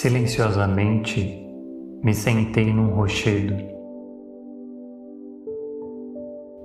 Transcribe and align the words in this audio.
Silenciosamente 0.00 1.44
me 2.04 2.14
sentei 2.14 2.72
num 2.72 2.94
rochedo, 2.94 3.56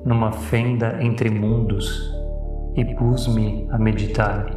numa 0.05 0.31
fenda 0.31 1.03
entre 1.03 1.31
mundos 1.31 2.13
e 2.75 2.85
pus-me 2.93 3.67
a 3.71 3.79
meditar. 3.79 4.55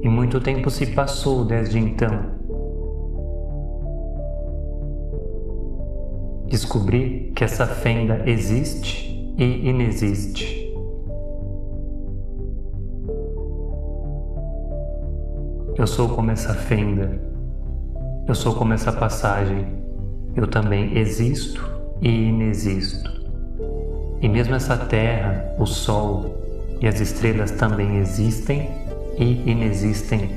E 0.00 0.08
muito 0.08 0.38
tempo 0.40 0.70
se 0.70 0.94
passou 0.94 1.44
desde 1.44 1.80
então. 1.80 2.36
Descobri 6.46 7.32
que 7.34 7.42
essa 7.42 7.66
fenda 7.66 8.22
existe 8.30 9.34
e 9.36 9.68
inexiste. 9.68 10.61
Eu 15.74 15.86
sou 15.86 16.06
como 16.10 16.30
essa 16.30 16.52
fenda, 16.52 17.18
eu 18.28 18.34
sou 18.34 18.54
como 18.54 18.74
essa 18.74 18.92
passagem, 18.92 19.66
eu 20.36 20.46
também 20.46 20.98
existo 20.98 21.66
e 22.02 22.28
inexisto. 22.28 23.10
E 24.20 24.28
mesmo 24.28 24.54
essa 24.54 24.76
terra, 24.76 25.54
o 25.58 25.64
sol 25.64 26.76
e 26.78 26.86
as 26.86 27.00
estrelas 27.00 27.52
também 27.52 27.96
existem 27.96 28.68
e 29.16 29.50
inexistem. 29.50 30.30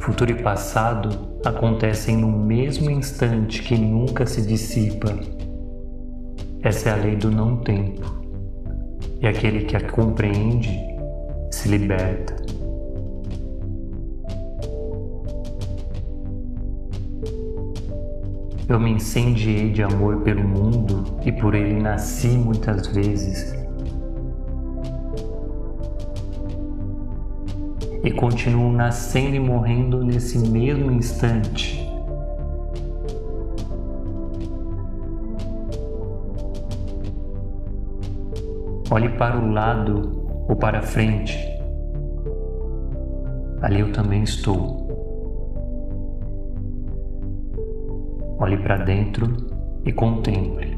Futuro 0.00 0.32
e 0.32 0.42
passado 0.42 1.08
acontecem 1.46 2.18
no 2.18 2.28
mesmo 2.28 2.90
instante 2.90 3.62
que 3.62 3.78
nunca 3.78 4.26
se 4.26 4.42
dissipa. 4.42 5.18
Essa 6.62 6.90
é 6.90 6.92
a 6.92 6.96
lei 6.96 7.16
do 7.16 7.30
não 7.30 7.56
tempo 7.56 8.20
e 9.20 9.26
aquele 9.26 9.64
que 9.64 9.76
a 9.76 9.90
compreende 9.90 10.70
se 11.50 11.68
liberta. 11.68 12.36
Eu 18.68 18.78
me 18.78 18.92
incendiei 18.92 19.72
de 19.72 19.82
amor 19.82 20.22
pelo 20.22 20.46
mundo 20.46 21.04
e 21.24 21.32
por 21.32 21.56
ele 21.56 21.74
nasci 21.74 22.28
muitas 22.28 22.86
vezes. 22.86 23.52
E 28.04 28.10
continuo 28.12 28.72
nascendo 28.72 29.34
e 29.34 29.40
morrendo 29.40 30.04
nesse 30.04 30.38
mesmo 30.38 30.90
instante. 30.92 31.89
Olhe 38.92 39.08
para 39.10 39.38
o 39.38 39.52
lado 39.52 40.26
ou 40.48 40.56
para 40.56 40.80
a 40.80 40.82
frente. 40.82 41.38
Ali 43.62 43.80
eu 43.80 43.92
também 43.92 44.24
estou. 44.24 44.88
Olhe 48.40 48.56
para 48.56 48.78
dentro 48.78 49.36
e 49.84 49.92
contemple. 49.92 50.76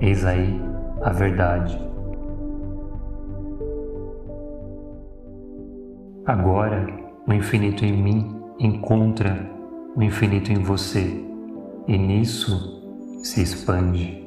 Eis 0.00 0.24
aí 0.24 0.60
a 1.02 1.12
verdade. 1.12 1.78
Agora, 6.24 6.86
o 7.28 7.32
infinito 7.32 7.84
em 7.84 7.92
mim 7.92 8.42
encontra 8.58 9.48
o 9.94 10.02
infinito 10.02 10.50
em 10.50 10.62
você, 10.62 11.22
e 11.86 11.98
nisso 11.98 12.82
se 13.22 13.42
expande. 13.42 14.21